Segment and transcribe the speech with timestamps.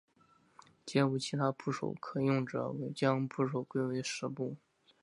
[0.83, 4.57] 且无其他部首可用者将部首归为石部。